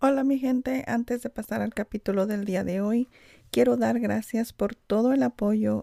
Hola 0.00 0.22
mi 0.22 0.38
gente, 0.38 0.84
antes 0.86 1.22
de 1.22 1.28
pasar 1.28 1.60
al 1.60 1.74
capítulo 1.74 2.28
del 2.28 2.44
día 2.44 2.62
de 2.62 2.80
hoy, 2.80 3.08
quiero 3.50 3.76
dar 3.76 3.98
gracias 3.98 4.52
por 4.52 4.76
todo 4.76 5.12
el 5.12 5.24
apoyo 5.24 5.80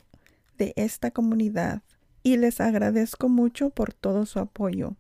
de 0.58 0.72
esta 0.78 1.12
comunidad 1.12 1.82
y 2.24 2.38
les 2.38 2.62
agradezco 2.62 3.28
mucho 3.28 3.72
por 3.72 3.92
todo 3.94 4.26
su 4.26 4.40
apoyo. 4.40 4.96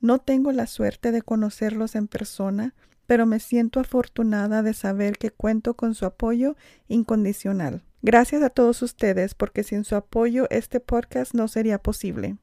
No 0.00 0.18
tengo 0.18 0.52
la 0.52 0.66
suerte 0.66 1.12
de 1.12 1.22
conocerlos 1.22 1.94
en 1.94 2.08
persona, 2.08 2.74
pero 3.06 3.24
me 3.24 3.40
siento 3.40 3.80
afortunada 3.80 4.62
de 4.62 4.74
saber 4.74 5.16
que 5.16 5.30
cuento 5.30 5.72
con 5.72 5.94
su 5.94 6.04
apoyo 6.04 6.54
incondicional. 6.88 7.82
Gracias 8.02 8.42
a 8.42 8.50
todos 8.50 8.82
ustedes 8.82 9.34
porque 9.34 9.62
sin 9.62 9.84
su 9.84 9.96
apoyo 9.96 10.46
este 10.50 10.78
podcast 10.78 11.32
no 11.32 11.48
sería 11.48 11.78
posible. 11.78 12.36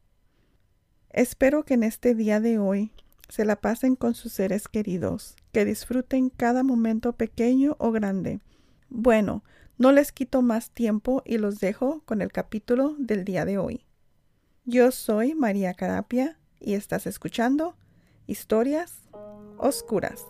Espero 1.11 1.65
que 1.65 1.75
en 1.75 1.83
este 1.83 2.15
día 2.15 2.39
de 2.39 2.57
hoy 2.57 2.91
se 3.29 3.45
la 3.45 3.55
pasen 3.55 3.95
con 3.95 4.15
sus 4.15 4.33
seres 4.33 4.67
queridos, 4.67 5.35
que 5.51 5.63
disfruten 5.63 6.29
cada 6.29 6.63
momento 6.63 7.13
pequeño 7.13 7.75
o 7.79 7.91
grande. 7.91 8.41
Bueno, 8.89 9.43
no 9.77 9.91
les 9.91 10.11
quito 10.11 10.41
más 10.41 10.71
tiempo 10.71 11.21
y 11.25 11.37
los 11.37 11.59
dejo 11.59 12.01
con 12.05 12.21
el 12.21 12.31
capítulo 12.31 12.95
del 12.97 13.23
día 13.23 13.45
de 13.45 13.57
hoy. 13.57 13.85
Yo 14.65 14.91
soy 14.91 15.35
María 15.35 15.73
Carapia 15.73 16.37
y 16.59 16.73
estás 16.73 17.07
escuchando 17.07 17.75
Historias 18.27 19.09
Oscuras. 19.57 20.25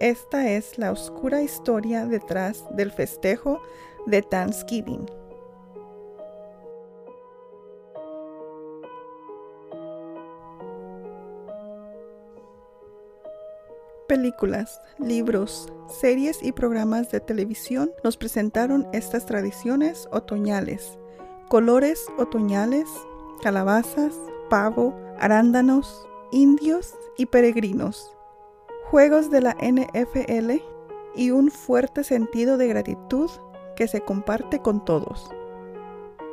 Esta 0.00 0.50
es 0.50 0.78
la 0.78 0.90
oscura 0.90 1.42
historia 1.42 2.06
detrás 2.06 2.64
del 2.74 2.90
festejo 2.90 3.62
de 4.06 4.22
Thanksgiving. 4.22 5.06
Películas, 14.12 14.82
libros, 14.98 15.72
series 15.88 16.42
y 16.42 16.52
programas 16.52 17.10
de 17.10 17.20
televisión 17.20 17.90
nos 18.04 18.18
presentaron 18.18 18.86
estas 18.92 19.24
tradiciones 19.24 20.06
otoñales. 20.12 20.98
Colores 21.48 22.04
otoñales, 22.18 22.86
calabazas, 23.42 24.14
pavo, 24.50 24.94
arándanos, 25.18 26.06
indios 26.30 26.94
y 27.16 27.24
peregrinos. 27.24 28.14
Juegos 28.90 29.30
de 29.30 29.40
la 29.40 29.56
NFL 29.62 30.62
y 31.16 31.30
un 31.30 31.50
fuerte 31.50 32.04
sentido 32.04 32.58
de 32.58 32.68
gratitud 32.68 33.30
que 33.76 33.88
se 33.88 34.02
comparte 34.02 34.58
con 34.58 34.84
todos. 34.84 35.30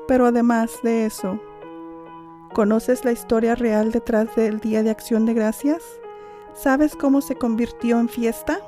Pero 0.05 0.25
además 0.25 0.71
de 0.83 1.05
eso, 1.05 1.39
¿conoces 2.53 3.05
la 3.05 3.13
historia 3.13 3.55
real 3.55 3.93
detrás 3.93 4.35
del 4.35 4.59
Día 4.59 4.83
de 4.83 4.89
Acción 4.89 5.25
de 5.25 5.33
Gracias? 5.33 5.98
¿Sabes 6.61 6.93
cómo 6.93 7.21
se 7.21 7.35
convirtió 7.35 8.01
en 8.01 8.09
fiesta? 8.09 8.59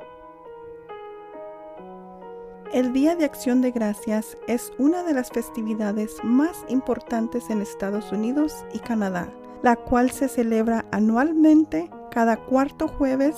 El 2.72 2.94
Día 2.94 3.16
de 3.16 3.26
Acción 3.26 3.60
de 3.60 3.70
Gracias 3.70 4.38
es 4.46 4.72
una 4.78 5.02
de 5.02 5.12
las 5.12 5.28
festividades 5.28 6.16
más 6.24 6.64
importantes 6.68 7.50
en 7.50 7.60
Estados 7.60 8.10
Unidos 8.10 8.64
y 8.72 8.78
Canadá, 8.78 9.28
la 9.60 9.76
cual 9.76 10.10
se 10.10 10.28
celebra 10.28 10.86
anualmente 10.90 11.90
cada 12.10 12.38
cuarto 12.38 12.88
jueves 12.88 13.36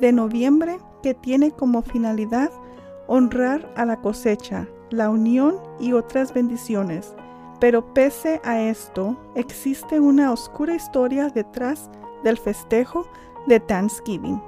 de 0.00 0.10
noviembre 0.10 0.78
que 1.02 1.12
tiene 1.12 1.50
como 1.50 1.82
finalidad 1.82 2.50
honrar 3.08 3.70
a 3.76 3.84
la 3.84 4.00
cosecha, 4.00 4.66
la 4.88 5.10
unión 5.10 5.56
y 5.78 5.92
otras 5.92 6.32
bendiciones. 6.32 7.14
Pero 7.60 7.92
pese 7.92 8.40
a 8.42 8.58
esto, 8.58 9.18
existe 9.34 10.00
una 10.00 10.32
oscura 10.32 10.74
historia 10.74 11.28
detrás 11.28 11.90
del 12.24 12.38
festejo 12.38 13.06
de 13.46 13.60
Thanksgiving. 13.60 14.40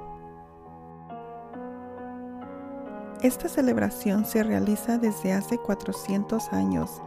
Esta 3.21 3.49
celebración 3.49 4.25
se 4.25 4.43
realiza 4.43 4.97
desde 4.97 5.33
hace 5.33 5.57
400 5.57 6.53
años 6.53 7.01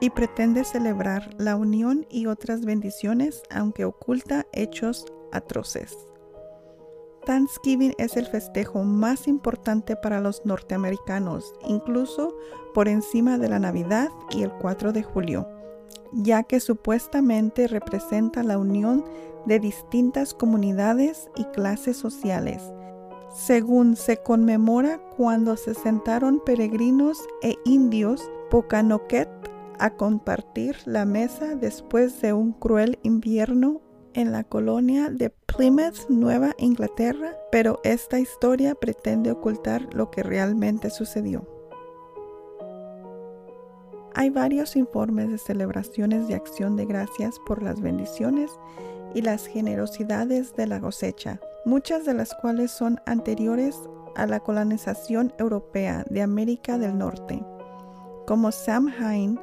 y 0.00 0.10
pretende 0.10 0.64
celebrar 0.64 1.30
la 1.38 1.56
unión 1.56 2.06
y 2.10 2.26
otras 2.26 2.64
bendiciones 2.64 3.42
aunque 3.50 3.84
oculta 3.84 4.46
hechos 4.52 5.06
atroces. 5.32 5.96
Thanksgiving 7.26 7.94
es 7.98 8.16
el 8.16 8.26
festejo 8.26 8.82
más 8.82 9.28
importante 9.28 9.94
para 9.94 10.20
los 10.20 10.44
norteamericanos, 10.46 11.54
incluso 11.68 12.34
por 12.74 12.88
encima 12.88 13.38
de 13.38 13.48
la 13.48 13.58
Navidad 13.58 14.08
y 14.30 14.42
el 14.42 14.50
4 14.52 14.92
de 14.92 15.02
julio, 15.02 15.46
ya 16.12 16.42
que 16.42 16.60
supuestamente 16.60 17.66
representa 17.66 18.42
la 18.42 18.58
unión 18.58 19.04
de 19.46 19.58
distintas 19.58 20.34
comunidades 20.34 21.30
y 21.36 21.44
clases 21.44 21.96
sociales, 21.96 22.62
según 23.34 23.96
se 23.96 24.18
conmemora 24.18 24.98
cuando 25.16 25.56
se 25.56 25.74
sentaron 25.74 26.42
peregrinos 26.44 27.18
e 27.42 27.56
indios 27.64 28.28
Pocanoquet 28.50 29.28
a 29.78 29.90
compartir 29.96 30.76
la 30.84 31.04
mesa 31.04 31.54
después 31.54 32.20
de 32.20 32.32
un 32.32 32.52
cruel 32.52 32.98
invierno 33.02 33.80
en 34.12 34.32
la 34.32 34.44
colonia 34.44 35.08
de 35.08 35.30
Plymouth, 35.30 36.08
Nueva 36.08 36.54
Inglaterra, 36.58 37.36
pero 37.52 37.80
esta 37.84 38.18
historia 38.18 38.74
pretende 38.74 39.30
ocultar 39.30 39.88
lo 39.94 40.10
que 40.10 40.22
realmente 40.22 40.90
sucedió. 40.90 41.59
Hay 44.14 44.30
varios 44.30 44.76
informes 44.76 45.30
de 45.30 45.38
celebraciones 45.38 46.26
de 46.26 46.34
acción 46.34 46.76
de 46.76 46.86
gracias 46.86 47.38
por 47.46 47.62
las 47.62 47.80
bendiciones 47.80 48.50
y 49.14 49.22
las 49.22 49.46
generosidades 49.46 50.54
de 50.56 50.66
la 50.66 50.80
cosecha, 50.80 51.40
muchas 51.64 52.04
de 52.04 52.14
las 52.14 52.34
cuales 52.34 52.70
son 52.70 53.00
anteriores 53.06 53.76
a 54.16 54.26
la 54.26 54.40
colonización 54.40 55.32
europea 55.38 56.04
de 56.10 56.22
América 56.22 56.78
del 56.78 56.98
Norte, 56.98 57.42
como 58.26 58.50
Samhain, 58.50 59.38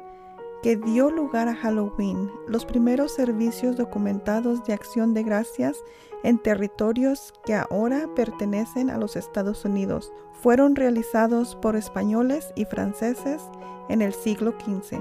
que 0.62 0.76
dio 0.76 1.10
lugar 1.10 1.48
a 1.48 1.54
Halloween, 1.54 2.30
los 2.46 2.64
primeros 2.64 3.12
servicios 3.12 3.76
documentados 3.76 4.64
de 4.64 4.72
acción 4.72 5.14
de 5.14 5.22
gracias 5.22 5.84
en 6.24 6.38
territorios 6.38 7.32
que 7.44 7.54
ahora 7.54 8.08
pertenecen 8.14 8.90
a 8.90 8.98
los 8.98 9.16
Estados 9.16 9.64
Unidos, 9.64 10.12
fueron 10.32 10.74
realizados 10.74 11.56
por 11.56 11.76
españoles 11.76 12.52
y 12.56 12.64
franceses 12.64 13.42
en 13.88 14.02
el 14.02 14.12
siglo 14.12 14.52
XV. 14.52 14.98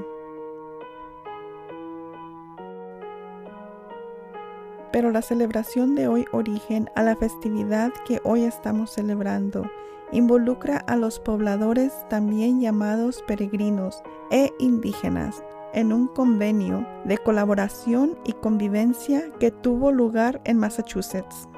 pero 4.97 5.12
la 5.12 5.22
celebración 5.22 5.94
de 5.94 6.07
hoy 6.07 6.25
origen 6.31 6.89
a 6.95 7.03
la 7.03 7.16
festividad 7.16 7.94
que 8.07 8.19
hoy 8.24 8.45
estamos 8.45 8.91
celebrando. 8.91 9.69
Involucra 10.12 10.78
a 10.88 10.95
los 10.95 11.19
pobladores 11.19 11.94
también 12.09 12.62
llamados 12.62 13.23
peregrinos 13.28 14.01
e 14.31 14.53
indígenas 14.57 15.44
en 15.73 15.91
un 15.91 16.07
convenio 16.07 16.88
de 17.03 17.18
colaboración 17.18 18.18
y 18.23 18.31
convivencia 18.34 19.29
que 19.40 19.51
tuvo 19.51 19.91
lugar 19.91 20.41
en 20.45 20.57
Massachusetts. 20.57 21.50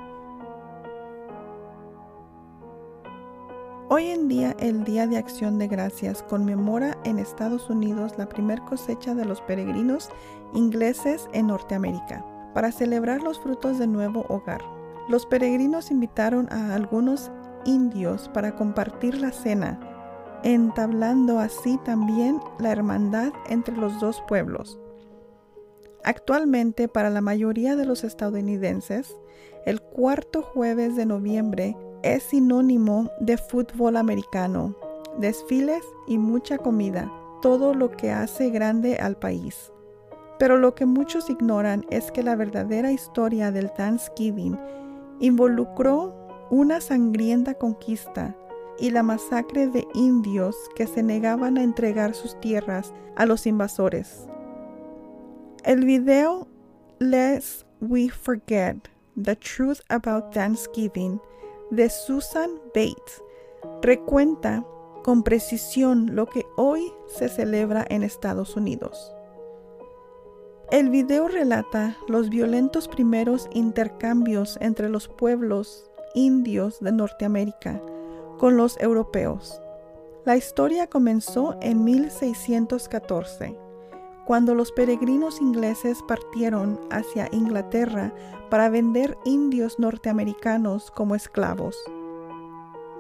Hoy 3.92 4.08
en 4.08 4.28
día 4.28 4.56
el 4.60 4.84
Día 4.84 5.08
de 5.08 5.18
Acción 5.18 5.58
de 5.58 5.68
Gracias 5.68 6.24
conmemora 6.24 6.98
en 7.06 7.18
Estados 7.18 7.70
Unidos 7.70 8.14
la 8.18 8.30
primer 8.30 8.62
cosecha 8.62 9.16
de 9.16 9.26
los 9.26 9.42
peregrinos 9.42 10.10
ingleses 10.54 11.28
en 11.34 11.48
Norteamérica 11.48 12.26
para 12.54 12.72
celebrar 12.72 13.22
los 13.22 13.40
frutos 13.40 13.78
de 13.80 13.88
nuevo 13.88 14.26
hogar. 14.30 14.62
Los 15.08 15.26
peregrinos 15.26 15.90
invitaron 15.90 16.48
a 16.52 16.76
algunos 16.76 17.32
indios 17.66 18.30
para 18.30 18.56
compartir 18.56 19.20
la 19.20 19.32
cena, 19.32 19.80
entablando 20.44 21.40
así 21.40 21.78
también 21.84 22.40
la 22.60 22.72
hermandad 22.72 23.32
entre 23.48 23.76
los 23.76 24.00
dos 24.00 24.24
pueblos. 24.28 24.80
Actualmente, 26.04 26.88
para 26.88 27.10
la 27.10 27.22
mayoría 27.22 27.76
de 27.76 27.86
los 27.86 28.04
estadounidenses, 28.04 29.16
el 29.66 29.82
cuarto 29.82 30.42
jueves 30.42 30.96
de 30.96 31.06
noviembre 31.06 31.76
es 32.04 32.24
sinónimo 32.24 33.12
de 33.20 33.38
fútbol 33.38 33.98
americano, 33.98 34.76
desfiles 35.18 35.84
y 36.08 36.18
mucha 36.18 36.58
comida, 36.58 37.12
todo 37.42 37.74
lo 37.74 37.92
que 37.92 38.12
hace 38.12 38.50
grande 38.50 38.98
al 38.98 39.18
país. 39.18 39.74
Pero 40.38 40.58
lo 40.58 40.74
que 40.74 40.86
muchos 40.86 41.30
ignoran 41.30 41.86
es 41.90 42.12
que 42.12 42.24
la 42.24 42.36
verdadera 42.36 42.94
historia 42.94 43.52
del 43.52 43.72
Thanksgiving 43.74 44.58
involucró 45.20 46.16
una 46.50 46.82
sangrienta 46.82 47.54
conquista 47.54 48.36
y 48.80 48.92
la 48.92 49.04
masacre 49.04 49.68
de 49.68 49.88
indios 49.94 50.56
que 50.76 50.88
se 50.88 51.04
negaban 51.04 51.58
a 51.58 51.64
entregar 51.64 52.16
sus 52.16 52.40
tierras 52.40 52.94
a 53.16 53.26
los 53.26 53.46
invasores. 53.46 54.28
El 55.64 55.86
video 55.86 56.48
Lest 57.00 57.66
We 57.82 58.10
Forget 58.10 58.78
the 59.22 59.36
Truth 59.36 59.80
About 59.90 60.32
Thanksgiving 60.34 61.22
de 61.72 61.90
Susan 61.90 62.52
Bates 62.74 63.22
recuenta 63.82 64.66
con 65.04 65.24
precisión 65.24 66.16
lo 66.16 66.26
que 66.26 66.46
hoy 66.56 66.92
se 67.08 67.30
celebra 67.30 67.86
en 67.90 68.04
Estados 68.04 68.56
Unidos. 68.56 69.14
El 70.72 70.90
video 70.90 71.28
relata 71.28 71.98
los 72.08 72.30
violentos 72.30 72.88
primeros 72.88 73.50
intercambios 73.52 74.58
entre 74.62 74.88
los 74.88 75.08
pueblos 75.08 75.89
indios 76.14 76.80
de 76.80 76.92
Norteamérica 76.92 77.82
con 78.38 78.58
los 78.58 78.80
europeos. 78.80 79.62
La 80.26 80.38
historia 80.38 80.88
comenzó 80.88 81.58
en 81.62 81.84
1614, 81.84 83.58
cuando 84.26 84.54
los 84.54 84.72
peregrinos 84.72 85.42
ingleses 85.42 86.00
partieron 86.08 86.80
hacia 86.92 87.30
Inglaterra 87.32 88.14
para 88.50 88.70
vender 88.70 89.18
indios 89.26 89.80
norteamericanos 89.80 90.92
como 90.92 91.16
esclavos. 91.16 91.76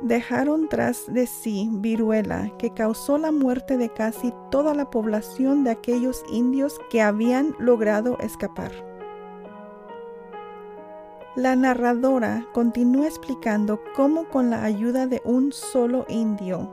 Dejaron 0.01 0.69
tras 0.69 1.11
de 1.13 1.27
sí 1.27 1.69
viruela 1.71 2.51
que 2.57 2.73
causó 2.73 3.17
la 3.17 3.31
muerte 3.31 3.77
de 3.77 3.89
casi 3.89 4.33
toda 4.50 4.73
la 4.73 4.89
población 4.89 5.63
de 5.63 5.71
aquellos 5.71 6.23
indios 6.31 6.79
que 6.89 7.01
habían 7.01 7.53
logrado 7.59 8.17
escapar. 8.19 8.88
La 11.39 11.56
narradora 11.56 12.45
continúa 12.51 13.07
explicando 13.07 13.80
cómo 13.95 14.27
con 14.27 14.50
la 14.50 14.65
ayuda 14.65 15.07
de 15.07 15.21
un 15.24 15.53
solo 15.53 16.06
indio, 16.09 16.69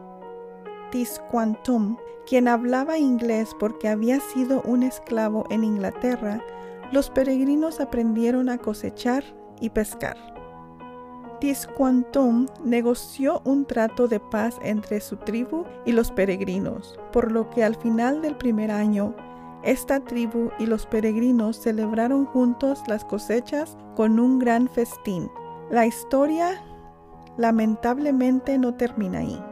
Tisquantum, 0.90 1.96
quien 2.26 2.48
hablaba 2.48 2.98
inglés 2.98 3.54
porque 3.60 3.88
había 3.88 4.18
sido 4.18 4.62
un 4.62 4.82
esclavo 4.82 5.46
en 5.50 5.62
Inglaterra, 5.62 6.44
los 6.90 7.10
peregrinos 7.10 7.78
aprendieron 7.78 8.48
a 8.48 8.58
cosechar 8.58 9.22
y 9.60 9.70
pescar. 9.70 10.16
Tisquantum 11.38 12.46
negoció 12.64 13.42
un 13.44 13.66
trato 13.66 14.08
de 14.08 14.18
paz 14.18 14.56
entre 14.62 15.00
su 15.00 15.16
tribu 15.16 15.62
y 15.84 15.92
los 15.92 16.10
peregrinos, 16.10 16.98
por 17.12 17.30
lo 17.30 17.50
que 17.50 17.62
al 17.62 17.76
final 17.76 18.20
del 18.20 18.36
primer 18.36 18.72
año, 18.72 19.14
esta 19.62 20.00
tribu 20.00 20.50
y 20.58 20.66
los 20.66 20.86
peregrinos 20.86 21.56
celebraron 21.58 22.26
juntos 22.26 22.82
las 22.86 23.04
cosechas 23.04 23.76
con 23.94 24.20
un 24.20 24.38
gran 24.38 24.68
festín. 24.68 25.30
La 25.70 25.86
historia 25.86 26.62
lamentablemente 27.36 28.58
no 28.58 28.74
termina 28.74 29.18
ahí. 29.20 29.42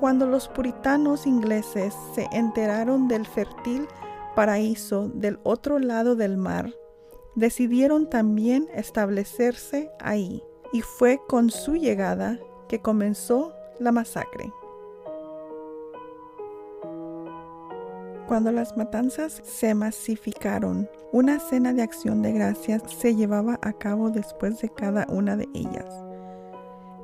Cuando 0.00 0.26
los 0.26 0.48
puritanos 0.48 1.26
ingleses 1.26 1.94
se 2.14 2.28
enteraron 2.32 3.08
del 3.08 3.26
fértil 3.26 3.86
paraíso 4.34 5.08
del 5.14 5.38
otro 5.42 5.78
lado 5.78 6.16
del 6.16 6.36
mar, 6.36 6.74
decidieron 7.34 8.10
también 8.10 8.68
establecerse 8.74 9.90
ahí, 10.00 10.42
y 10.72 10.82
fue 10.82 11.20
con 11.28 11.50
su 11.50 11.76
llegada 11.76 12.38
que 12.68 12.80
comenzó 12.80 13.52
la 13.78 13.92
masacre. 13.92 14.52
Cuando 18.26 18.50
las 18.50 18.76
matanzas 18.76 19.40
se 19.44 19.72
masificaron, 19.74 20.88
una 21.12 21.38
cena 21.38 21.72
de 21.72 21.82
acción 21.82 22.22
de 22.22 22.32
gracias 22.32 22.82
se 22.88 23.14
llevaba 23.14 23.60
a 23.62 23.72
cabo 23.72 24.10
después 24.10 24.60
de 24.60 24.68
cada 24.68 25.06
una 25.08 25.36
de 25.36 25.48
ellas. 25.54 25.86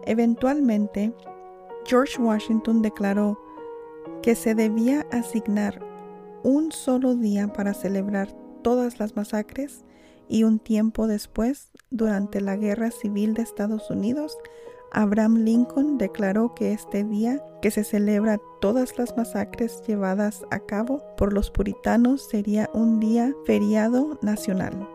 Eventualmente, 0.05 1.15
George 1.87 2.21
Washington 2.21 2.83
declaró 2.83 3.39
que 4.21 4.35
se 4.35 4.57
debía 4.57 5.07
asignar 5.13 5.81
un 6.43 6.73
solo 6.73 7.15
día 7.15 7.53
para 7.53 7.73
celebrar 7.73 8.33
todas 8.63 8.99
las 8.99 9.15
masacres 9.15 9.85
y 10.29 10.43
un 10.43 10.59
tiempo 10.59 11.07
después, 11.07 11.71
durante 11.91 12.41
la 12.41 12.57
Guerra 12.57 12.91
Civil 12.91 13.35
de 13.35 13.43
Estados 13.43 13.91
Unidos, 13.91 14.37
Abraham 14.93 15.39
Lincoln 15.39 15.99
declaró 15.99 16.55
que 16.55 16.73
este 16.73 17.03
día 17.03 17.43
que 17.61 17.71
se 17.71 17.83
celebra 17.83 18.39
todas 18.61 18.99
las 18.99 19.17
masacres 19.17 19.83
llevadas 19.87 20.45
a 20.51 20.61
cabo 20.61 21.03
por 21.17 21.33
los 21.33 21.51
puritanos 21.51 22.29
sería 22.29 22.69
un 22.75 23.01
día 23.01 23.33
feriado 23.47 24.19
nacional. 24.23 24.89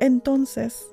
Entonces, 0.00 0.86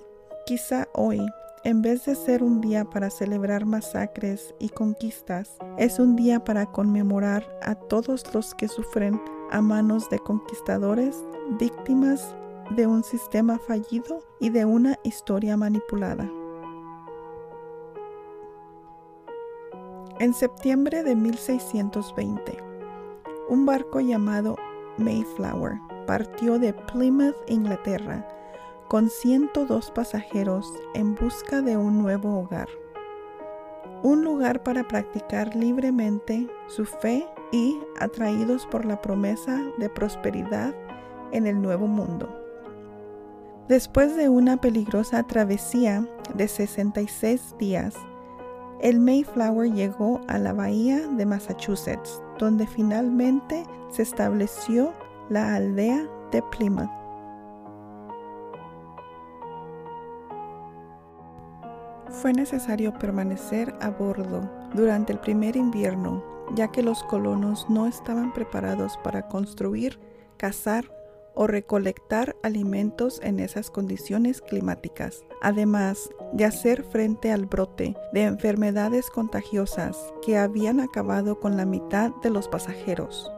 quizá 0.46 0.88
hoy 0.94 1.26
en 1.66 1.82
vez 1.82 2.04
de 2.06 2.16
ser 2.16 2.44
un 2.44 2.60
día 2.60 2.84
para 2.84 3.10
celebrar 3.10 3.66
masacres 3.66 4.54
y 4.60 4.68
conquistas, 4.68 5.58
es 5.78 5.98
un 5.98 6.18
día 6.18 6.44
para 6.44 6.66
conmemorar 6.66 7.58
a 7.62 7.76
todos 7.76 8.34
los 8.34 8.54
que 8.54 8.68
sufren 8.68 9.22
a 9.50 9.62
manos 9.62 10.10
de 10.10 10.20
conquistadores, 10.20 11.16
víctimas 11.58 12.36
de 12.76 12.86
un 12.86 13.02
sistema 13.04 13.60
fallido 13.60 14.20
y 14.42 14.50
de 14.50 14.66
una 14.66 15.00
historia 15.04 15.56
manipulada. 15.56 16.30
En 20.24 20.34
septiembre 20.34 21.04
de 21.04 21.18
1620, 21.18 22.58
un 23.50 23.66
barco 23.66 24.00
llamado 24.00 24.56
Mayflower 24.98 25.82
partió 26.08 26.60
de 26.60 26.72
Plymouth, 26.72 27.36
Inglaterra, 27.50 28.26
con 28.88 29.10
102 29.10 29.92
pasajeros 29.92 30.72
en 30.94 31.16
busca 31.16 31.62
de 31.62 31.76
un 31.76 32.02
nuevo 32.02 32.40
hogar. 32.40 32.70
Un 34.02 34.24
lugar 34.24 34.64
para 34.64 34.88
practicar 34.88 35.54
libremente 35.58 36.48
su 36.68 36.86
fe 36.86 37.28
y 37.52 37.78
atraídos 38.00 38.66
por 38.68 38.86
la 38.86 39.02
promesa 39.02 39.62
de 39.78 39.90
prosperidad 39.90 40.74
en 41.34 41.48
el 41.48 41.62
nuevo 41.62 41.86
mundo. 41.88 42.34
Después 43.68 44.16
de 44.16 44.30
una 44.30 44.56
peligrosa 44.56 45.22
travesía 45.24 46.08
de 46.34 46.48
66 46.48 47.56
días, 47.60 47.94
el 48.84 49.00
Mayflower 49.00 49.72
llegó 49.72 50.20
a 50.28 50.38
la 50.38 50.52
bahía 50.52 51.08
de 51.08 51.26
Massachusetts, 51.26 52.22
donde 52.38 52.68
finalmente 52.68 53.64
se 53.90 54.02
estableció 54.02 54.94
la 55.30 55.56
aldea 55.56 56.06
de 56.34 56.44
Plymouth. 56.52 56.90
Fue 62.10 62.34
necesario 62.34 62.94
permanecer 63.00 63.74
a 63.80 63.90
bordo 63.90 64.50
durante 64.74 65.14
el 65.14 65.20
primer 65.20 65.56
invierno, 65.56 66.22
ya 66.54 66.68
que 66.68 66.84
los 66.84 67.04
colonos 67.04 67.70
no 67.70 67.88
estaban 67.88 68.34
preparados 68.34 68.98
para 68.98 69.30
construir, 69.30 69.98
cazar 70.36 70.84
o 71.36 71.48
recolectar 71.48 72.36
alimentos 72.44 73.20
en 73.24 73.40
esas 73.40 73.70
condiciones 73.72 74.42
climáticas, 74.42 75.24
además 75.42 76.10
de 76.32 76.46
hacer 76.46 76.84
frente 76.84 77.32
al 77.32 77.46
brote 77.46 77.96
de 78.14 78.24
enfermedades 78.24 79.10
contagiosas 79.10 79.98
que 80.26 80.38
habían 80.38 80.80
acabado 80.80 81.40
con 81.40 81.58
la 81.58 81.66
mitad 81.66 82.12
de 82.22 82.30
los 82.30 82.48
pasajeros. 82.48 83.32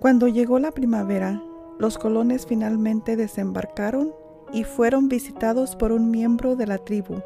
Cuando 0.00 0.28
llegó 0.28 0.58
la 0.58 0.70
primavera, 0.70 1.42
los 1.78 1.98
colones 1.98 2.46
finalmente 2.46 3.16
desembarcaron 3.16 4.12
y 4.52 4.64
fueron 4.64 5.08
visitados 5.08 5.76
por 5.76 5.92
un 5.92 6.10
miembro 6.10 6.56
de 6.56 6.66
la 6.66 6.78
tribu, 6.78 7.20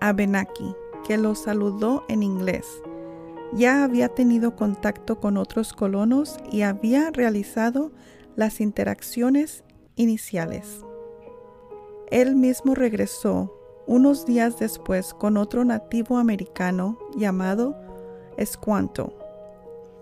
Abenaki, 0.00 0.74
que 1.06 1.16
los 1.16 1.42
saludó 1.42 2.04
en 2.08 2.22
inglés. 2.22 2.66
Ya 3.54 3.84
había 3.84 4.08
tenido 4.08 4.56
contacto 4.56 5.20
con 5.20 5.36
otros 5.36 5.72
colonos 5.72 6.38
y 6.50 6.62
había 6.62 7.10
realizado 7.10 7.92
las 8.36 8.60
interacciones 8.60 9.64
iniciales. 9.96 10.84
Él 12.10 12.36
mismo 12.36 12.74
regresó 12.74 13.56
unos 13.86 14.26
días 14.26 14.58
después 14.58 15.14
con 15.14 15.36
otro 15.36 15.64
nativo 15.64 16.18
americano 16.18 16.98
llamado 17.16 17.76
Escuanto, 18.36 19.18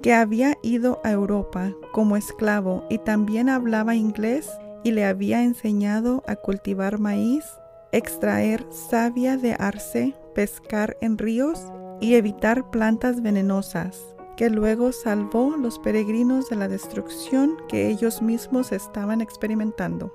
que 0.03 0.15
había 0.15 0.57
ido 0.63 1.01
a 1.05 1.13
Europa 1.13 1.73
como 1.93 2.17
esclavo 2.17 2.85
y 2.89 2.99
también 2.99 3.49
hablaba 3.49 3.95
inglés 3.95 4.51
y 4.83 4.93
le 4.93 5.05
había 5.05 5.43
enseñado 5.43 6.23
a 6.27 6.37
cultivar 6.37 6.99
maíz, 6.99 7.45
extraer 7.93 8.65
savia 8.71 9.37
de 9.37 9.55
arce, 9.59 10.15
pescar 10.35 10.97
en 11.01 11.19
ríos 11.19 11.67
y 12.01 12.15
evitar 12.15 12.71
plantas 12.71 13.21
venenosas, 13.23 14.01
que 14.41 14.49
luego 14.49 14.91
salvó 14.93 15.55
los 15.55 15.79
peregrinos 15.79 16.49
de 16.49 16.57
la 16.57 16.67
destrucción 16.67 17.59
que 17.69 17.89
ellos 17.89 18.23
mismos 18.23 18.73
estaban 18.73 19.21
experimentando. 19.21 20.15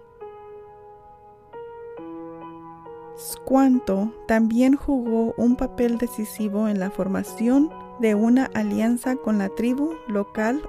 Squanto 3.16 4.12
también 4.28 4.78
jugó 4.78 5.36
un 5.38 5.56
papel 5.56 6.00
decisivo 6.00 6.68
en 6.68 6.80
la 6.80 6.90
formación 6.90 7.70
de 8.00 8.16
una 8.16 8.46
alianza 8.56 9.16
con 9.16 9.38
la 9.38 9.50
tribu 9.50 9.94
local 10.08 10.60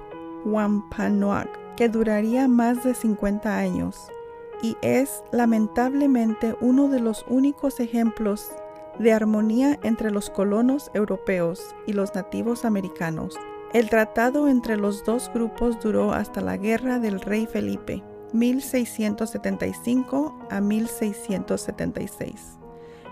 Wampanoag 0.45 1.49
que 1.75 1.89
duraría 1.89 2.47
más 2.47 2.83
de 2.83 2.93
50 2.93 3.57
años 3.57 4.11
y 4.61 4.77
es 4.83 5.23
lamentablemente 5.31 6.55
uno 6.61 6.89
de 6.89 6.99
los 6.99 7.25
únicos 7.27 7.79
ejemplos 7.79 8.51
de 8.99 9.13
armonía 9.13 9.79
entre 9.83 10.11
los 10.11 10.29
colonos 10.29 10.91
europeos 10.93 11.75
y 11.85 11.93
los 11.93 12.13
nativos 12.15 12.65
americanos. 12.65 13.35
El 13.73 13.89
tratado 13.89 14.47
entre 14.47 14.77
los 14.77 15.03
dos 15.03 15.29
grupos 15.33 15.79
duró 15.79 16.13
hasta 16.13 16.41
la 16.41 16.57
guerra 16.57 16.99
del 16.99 17.19
rey 17.19 17.45
Felipe, 17.45 18.03
1675 18.33 20.47
a 20.49 20.61
1676, 20.61 22.57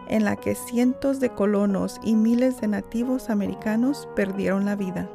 en 0.08 0.24
la 0.24 0.36
que 0.36 0.56
cientos 0.56 1.20
de 1.20 1.30
colonos 1.30 2.00
y 2.04 2.16
miles 2.16 2.62
de 2.62 2.68
nativos 2.68 3.30
americanos 3.30 4.08
perdieron 4.16 4.66
la 4.66 4.76
vida. 4.76 5.10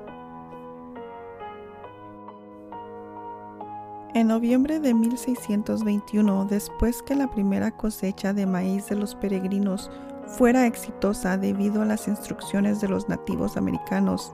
En 4.12 4.26
noviembre 4.26 4.80
de 4.80 4.92
1621, 4.92 6.46
después 6.46 7.00
que 7.00 7.14
la 7.14 7.30
primera 7.30 7.70
cosecha 7.70 8.32
de 8.32 8.44
maíz 8.44 8.88
de 8.88 8.96
los 8.96 9.14
peregrinos 9.14 9.88
fuera 10.36 10.66
exitosa 10.66 11.36
debido 11.36 11.82
a 11.82 11.84
las 11.84 12.08
instrucciones 12.08 12.80
de 12.80 12.88
los 12.88 13.08
nativos 13.08 13.56
americanos, 13.56 14.32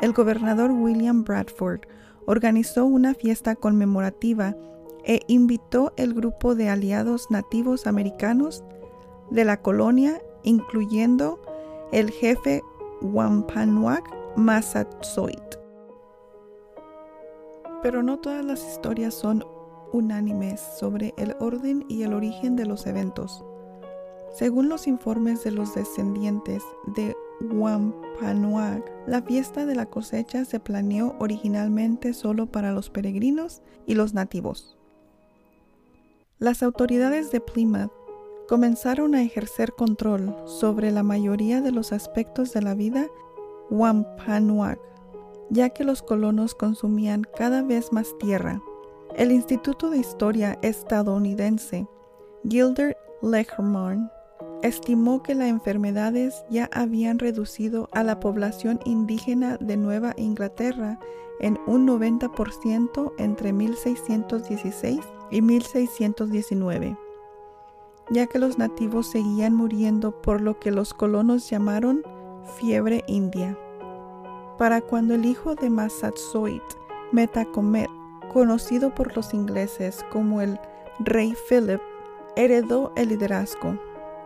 el 0.00 0.12
gobernador 0.12 0.70
William 0.70 1.24
Bradford 1.24 1.82
organizó 2.26 2.84
una 2.84 3.14
fiesta 3.14 3.54
conmemorativa 3.54 4.56
e 5.04 5.20
invitó 5.26 5.92
el 5.96 6.14
grupo 6.14 6.54
de 6.54 6.68
aliados 6.68 7.30
nativos 7.30 7.86
americanos 7.86 8.64
de 9.30 9.44
la 9.44 9.60
colonia, 9.60 10.20
incluyendo 10.42 11.40
el 11.92 12.10
jefe 12.10 12.62
Wampanoag 13.00 14.02
Massasoit. 14.36 15.56
Pero 17.82 18.02
no 18.02 18.18
todas 18.18 18.44
las 18.44 18.64
historias 18.66 19.14
son 19.14 19.44
unánimes 19.92 20.60
sobre 20.60 21.14
el 21.16 21.36
orden 21.40 21.84
y 21.88 22.02
el 22.02 22.14
origen 22.14 22.56
de 22.56 22.66
los 22.66 22.86
eventos. 22.86 23.44
Según 24.32 24.68
los 24.68 24.86
informes 24.86 25.44
de 25.44 25.50
los 25.50 25.74
descendientes 25.74 26.62
de 26.94 27.14
Wampanoag, 27.40 28.84
la 29.06 29.22
fiesta 29.22 29.66
de 29.66 29.74
la 29.74 29.86
cosecha 29.86 30.44
se 30.44 30.60
planeó 30.60 31.14
originalmente 31.18 32.14
solo 32.14 32.46
para 32.46 32.72
los 32.72 32.88
peregrinos 32.90 33.62
y 33.86 33.94
los 33.94 34.14
nativos. 34.14 34.78
Las 36.38 36.62
autoridades 36.62 37.30
de 37.30 37.40
Plymouth 37.40 37.92
comenzaron 38.48 39.14
a 39.14 39.22
ejercer 39.22 39.72
control 39.72 40.34
sobre 40.46 40.90
la 40.90 41.02
mayoría 41.02 41.60
de 41.60 41.72
los 41.72 41.92
aspectos 41.92 42.52
de 42.52 42.62
la 42.62 42.74
vida 42.74 43.06
Wampanoag 43.70 44.78
ya 45.52 45.68
que 45.68 45.84
los 45.84 46.02
colonos 46.02 46.54
consumían 46.54 47.24
cada 47.36 47.62
vez 47.62 47.92
más 47.92 48.16
tierra. 48.18 48.62
El 49.14 49.30
Instituto 49.30 49.90
de 49.90 49.98
Historia 49.98 50.58
estadounidense, 50.62 51.86
Gilder 52.48 52.96
Lehrman, 53.20 54.10
estimó 54.62 55.22
que 55.22 55.34
las 55.34 55.48
enfermedades 55.48 56.44
ya 56.50 56.70
habían 56.72 57.18
reducido 57.18 57.88
a 57.92 58.02
la 58.02 58.20
población 58.20 58.80
indígena 58.84 59.56
de 59.58 59.76
Nueva 59.76 60.14
Inglaterra 60.16 60.98
en 61.40 61.58
un 61.66 61.86
90% 61.86 63.12
entre 63.18 63.52
1616 63.52 65.00
y 65.30 65.42
1619, 65.42 66.96
ya 68.10 68.26
que 68.26 68.38
los 68.38 68.58
nativos 68.58 69.08
seguían 69.08 69.54
muriendo 69.54 70.22
por 70.22 70.40
lo 70.40 70.58
que 70.58 70.70
los 70.70 70.94
colonos 70.94 71.50
llamaron 71.50 72.02
fiebre 72.58 73.04
india 73.06 73.56
para 74.62 74.80
cuando 74.80 75.14
el 75.14 75.24
hijo 75.24 75.56
de 75.56 75.70
Massasoit, 75.70 76.62
Metacomet, 77.10 77.90
conocido 78.32 78.94
por 78.94 79.16
los 79.16 79.34
ingleses 79.34 80.04
como 80.12 80.40
el 80.40 80.56
rey 81.00 81.34
Philip, 81.48 81.80
heredó 82.36 82.92
el 82.94 83.08
liderazgo. 83.08 83.76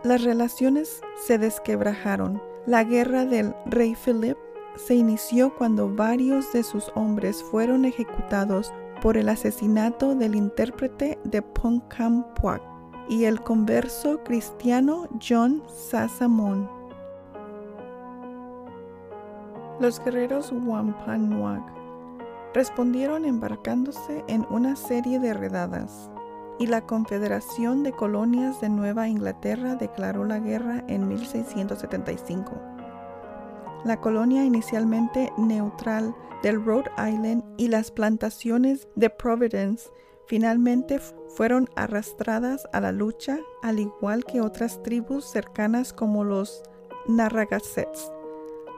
Las 0.03 0.23
relaciones 0.23 1.01
se 1.25 1.37
desquebrajaron. 1.37 2.41
La 2.65 2.83
guerra 2.83 3.25
del 3.25 3.55
rey 3.65 3.95
Philip 3.95 4.37
se 4.75 4.95
inició 4.95 5.55
cuando 5.55 5.93
varios 5.93 6.53
de 6.53 6.63
sus 6.63 6.91
hombres 6.95 7.43
fueron 7.43 7.83
ejecutados 7.85 8.71
por 9.01 9.17
el 9.17 9.27
asesinato 9.29 10.15
del 10.15 10.35
intérprete 10.35 11.17
de 11.23 11.41
Puak 11.41 12.61
y 13.09 13.25
el 13.25 13.41
converso 13.41 14.23
cristiano 14.23 15.07
John 15.27 15.63
Sassamon. 15.67 16.69
Los 19.79 20.03
guerreros 20.03 20.51
Wampanoag 20.51 21.63
respondieron 22.53 23.25
embarcándose 23.25 24.23
en 24.27 24.45
una 24.49 24.75
serie 24.75 25.19
de 25.19 25.33
redadas, 25.33 26.09
y 26.59 26.67
la 26.67 26.81
Confederación 26.81 27.83
de 27.83 27.91
Colonias 27.91 28.61
de 28.61 28.69
Nueva 28.69 29.07
Inglaterra 29.07 29.75
declaró 29.75 30.25
la 30.25 30.39
guerra 30.39 30.83
en 30.87 31.07
1675. 31.07 32.51
La 33.85 34.01
colonia 34.01 34.43
inicialmente 34.43 35.31
neutral 35.37 36.15
del 36.43 36.63
Rhode 36.63 36.89
Island 36.97 37.43
y 37.57 37.67
las 37.67 37.91
plantaciones 37.91 38.87
de 38.95 39.09
Providence 39.09 39.89
finalmente 40.27 40.99
fueron 41.29 41.69
arrastradas 41.75 42.67
a 42.73 42.81
la 42.81 42.91
lucha, 42.91 43.39
al 43.61 43.79
igual 43.79 44.25
que 44.25 44.41
otras 44.41 44.81
tribus 44.83 45.25
cercanas 45.25 45.93
como 45.93 46.23
los 46.23 46.63
Narragasets. 47.07 48.11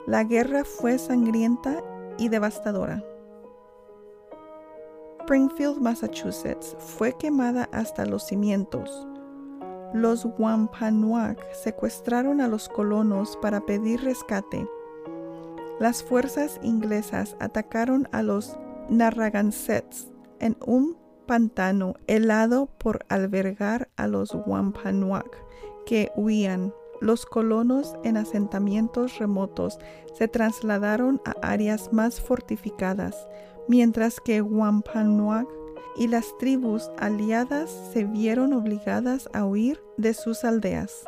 La 0.06 0.24
guerra 0.24 0.64
fue 0.64 0.98
sangrienta 0.98 1.82
y 2.18 2.28
devastadora. 2.28 3.02
Springfield, 5.30 5.80
Massachusetts, 5.80 6.76
fue 6.80 7.12
quemada 7.12 7.68
hasta 7.70 8.04
los 8.04 8.26
cimientos. 8.26 9.06
Los 9.94 10.26
Wampanoag 10.40 11.36
secuestraron 11.52 12.40
a 12.40 12.48
los 12.48 12.68
colonos 12.68 13.38
para 13.40 13.60
pedir 13.60 14.00
rescate. 14.02 14.66
Las 15.78 16.02
fuerzas 16.02 16.58
inglesas 16.64 17.36
atacaron 17.38 18.08
a 18.10 18.24
los 18.24 18.58
Narragansetts 18.88 20.10
en 20.40 20.56
un 20.66 20.96
pantano 21.28 21.94
helado 22.08 22.66
por 22.66 23.06
albergar 23.08 23.88
a 23.96 24.08
los 24.08 24.34
Wampanoag 24.34 25.30
que 25.86 26.10
huían 26.16 26.74
los 27.00 27.24
colonos 27.24 27.96
en 28.04 28.18
asentamientos 28.18 29.18
remotos 29.18 29.78
se 30.12 30.28
trasladaron 30.28 31.20
a 31.24 31.34
áreas 31.40 31.92
más 31.94 32.20
fortificadas, 32.20 33.26
mientras 33.70 34.18
que 34.18 34.42
Wampanoag 34.42 35.46
y 35.94 36.08
las 36.08 36.36
tribus 36.38 36.90
aliadas 36.98 37.70
se 37.92 38.02
vieron 38.02 38.52
obligadas 38.52 39.28
a 39.32 39.44
huir 39.44 39.80
de 39.96 40.12
sus 40.12 40.42
aldeas. 40.42 41.04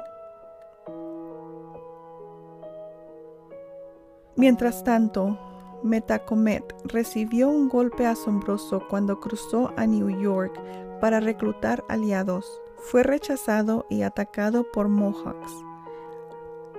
Mientras 4.36 4.84
tanto, 4.84 5.36
Metacomet 5.82 6.62
recibió 6.84 7.48
un 7.48 7.68
golpe 7.68 8.06
asombroso 8.06 8.86
cuando 8.88 9.18
cruzó 9.18 9.72
a 9.76 9.84
New 9.84 10.22
York 10.22 10.54
para 11.00 11.18
reclutar 11.18 11.82
aliados. 11.88 12.62
Fue 12.76 13.02
rechazado 13.02 13.86
y 13.90 14.02
atacado 14.02 14.64
por 14.70 14.88
Mohawks 14.88 15.52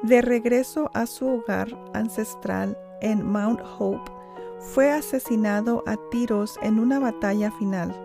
de 0.03 0.21
regreso 0.21 0.91
a 0.93 1.05
su 1.05 1.27
hogar 1.27 1.67
ancestral 1.93 2.77
en 3.01 3.25
Mount 3.25 3.61
Hope, 3.79 4.11
fue 4.71 4.91
asesinado 4.91 5.83
a 5.85 5.97
tiros 6.09 6.57
en 6.61 6.79
una 6.79 6.99
batalla 6.99 7.51
final. 7.51 7.95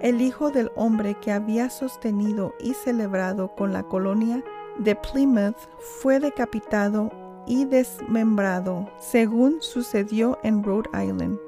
El 0.00 0.20
hijo 0.20 0.50
del 0.50 0.70
hombre 0.76 1.14
que 1.20 1.32
había 1.32 1.68
sostenido 1.68 2.54
y 2.58 2.74
celebrado 2.74 3.54
con 3.54 3.72
la 3.72 3.82
colonia 3.82 4.42
de 4.78 4.94
Plymouth 4.96 5.56
fue 5.78 6.20
decapitado 6.20 7.10
y 7.46 7.64
desmembrado, 7.64 8.88
según 8.98 9.60
sucedió 9.60 10.38
en 10.42 10.62
Rhode 10.62 10.88
Island. 10.94 11.38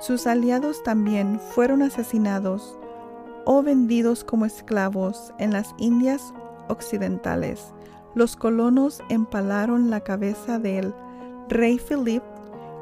Sus 0.00 0.26
aliados 0.26 0.82
también 0.82 1.38
fueron 1.38 1.82
asesinados 1.82 2.78
o 3.44 3.62
vendidos 3.62 4.24
como 4.24 4.46
esclavos 4.46 5.32
en 5.38 5.52
las 5.52 5.74
Indias 5.78 6.32
Occidentales 6.68 7.72
los 8.18 8.36
colonos 8.36 9.00
empalaron 9.10 9.90
la 9.90 10.00
cabeza 10.00 10.58
del 10.58 10.92
rey 11.48 11.78
Philip 11.78 12.22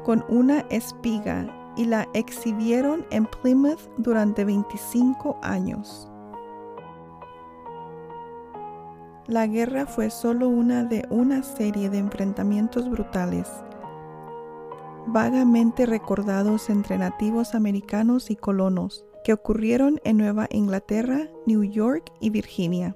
con 0.07 0.23
una 0.29 0.61
espiga 0.69 1.73
y 1.75 1.83
la 1.83 2.07
exhibieron 2.13 3.05
en 3.09 3.25
Plymouth 3.25 3.91
durante 3.97 4.45
25 4.45 5.37
años. 5.43 6.09
La 9.27 9.47
guerra 9.47 9.85
fue 9.85 10.09
solo 10.09 10.47
una 10.47 10.85
de 10.85 11.05
una 11.09 11.43
serie 11.43 11.89
de 11.89 11.97
enfrentamientos 11.97 12.89
brutales, 12.89 13.49
vagamente 15.07 15.85
recordados 15.85 16.69
entre 16.69 16.97
nativos 16.97 17.53
americanos 17.53 18.31
y 18.31 18.37
colonos, 18.37 19.03
que 19.25 19.33
ocurrieron 19.33 19.99
en 20.05 20.19
Nueva 20.19 20.47
Inglaterra, 20.51 21.27
New 21.45 21.65
York 21.65 22.13
y 22.21 22.29
Virginia. 22.29 22.95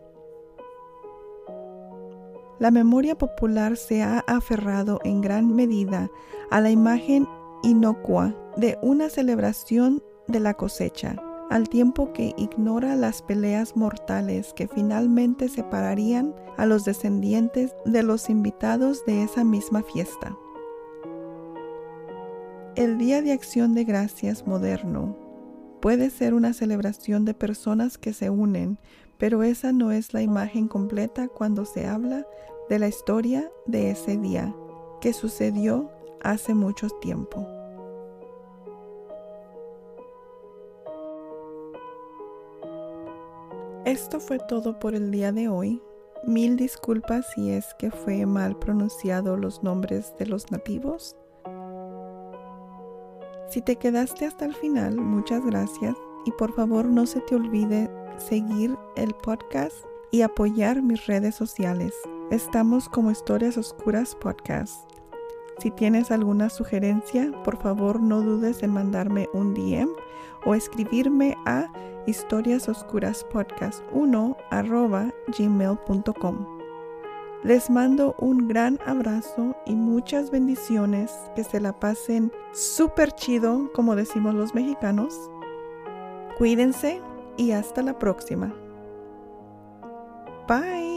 La 2.61 2.69
memoria 2.69 3.17
popular 3.17 3.75
se 3.75 4.03
ha 4.03 4.19
aferrado 4.27 4.99
en 5.03 5.21
gran 5.21 5.55
medida 5.55 6.11
a 6.51 6.61
la 6.61 6.69
imagen 6.69 7.27
inocua 7.63 8.35
de 8.55 8.77
una 8.83 9.09
celebración 9.09 10.03
de 10.27 10.41
la 10.41 10.53
cosecha, 10.53 11.15
al 11.49 11.69
tiempo 11.69 12.13
que 12.13 12.35
ignora 12.37 12.95
las 12.95 13.23
peleas 13.23 13.75
mortales 13.75 14.53
que 14.53 14.67
finalmente 14.67 15.49
separarían 15.49 16.35
a 16.55 16.67
los 16.67 16.85
descendientes 16.85 17.73
de 17.83 18.03
los 18.03 18.29
invitados 18.29 19.03
de 19.07 19.23
esa 19.23 19.43
misma 19.43 19.81
fiesta. 19.81 20.37
El 22.75 22.99
Día 22.99 23.23
de 23.23 23.31
Acción 23.31 23.73
de 23.73 23.85
Gracias 23.85 24.45
moderno 24.45 25.17
puede 25.81 26.11
ser 26.11 26.35
una 26.35 26.53
celebración 26.53 27.25
de 27.25 27.33
personas 27.33 27.97
que 27.97 28.13
se 28.13 28.29
unen, 28.29 28.77
pero 29.17 29.41
esa 29.41 29.71
no 29.71 29.91
es 29.91 30.13
la 30.13 30.21
imagen 30.21 30.67
completa 30.67 31.27
cuando 31.27 31.65
se 31.65 31.87
habla 31.87 32.23
de 32.71 32.79
la 32.79 32.87
historia 32.87 33.51
de 33.65 33.91
ese 33.91 34.15
día 34.15 34.55
que 35.01 35.11
sucedió 35.11 35.91
hace 36.21 36.53
mucho 36.53 36.87
tiempo. 37.01 37.45
Esto 43.83 44.21
fue 44.21 44.39
todo 44.47 44.79
por 44.79 44.95
el 44.95 45.11
día 45.11 45.33
de 45.33 45.49
hoy. 45.49 45.81
Mil 46.25 46.55
disculpas 46.55 47.29
si 47.33 47.51
es 47.51 47.73
que 47.73 47.91
fue 47.91 48.25
mal 48.25 48.57
pronunciado 48.57 49.35
los 49.35 49.63
nombres 49.63 50.13
de 50.17 50.27
los 50.27 50.49
nativos. 50.49 51.17
Si 53.49 53.61
te 53.61 53.75
quedaste 53.75 54.25
hasta 54.25 54.45
el 54.45 54.55
final, 54.55 54.95
muchas 54.95 55.45
gracias 55.45 55.97
y 56.25 56.31
por 56.31 56.53
favor 56.53 56.85
no 56.85 57.05
se 57.05 57.19
te 57.19 57.35
olvide 57.35 57.91
seguir 58.15 58.77
el 58.95 59.13
podcast 59.15 59.75
y 60.09 60.21
apoyar 60.21 60.81
mis 60.81 61.05
redes 61.05 61.35
sociales. 61.35 61.93
Estamos 62.31 62.87
como 62.87 63.11
Historias 63.11 63.57
Oscuras 63.57 64.15
Podcast. 64.15 64.89
Si 65.59 65.69
tienes 65.69 66.11
alguna 66.11 66.49
sugerencia, 66.49 67.29
por 67.43 67.57
favor 67.57 68.01
no 68.01 68.21
dudes 68.21 68.63
en 68.63 68.71
mandarme 68.71 69.27
un 69.33 69.53
DM 69.53 69.89
o 70.45 70.55
escribirme 70.55 71.35
a 71.45 71.69
historiasoscuraspodcast1 72.07 74.37
arroba 74.49 75.13
gmail.com. 75.37 76.47
Les 77.43 77.69
mando 77.69 78.15
un 78.17 78.47
gran 78.47 78.79
abrazo 78.85 79.53
y 79.65 79.75
muchas 79.75 80.31
bendiciones. 80.31 81.11
Que 81.35 81.43
se 81.43 81.59
la 81.59 81.77
pasen 81.77 82.31
súper 82.53 83.11
chido, 83.11 83.69
como 83.73 83.97
decimos 83.97 84.35
los 84.35 84.55
mexicanos. 84.55 85.29
Cuídense 86.37 87.01
y 87.35 87.51
hasta 87.51 87.81
la 87.81 87.99
próxima. 87.99 88.55
Bye. 90.47 90.90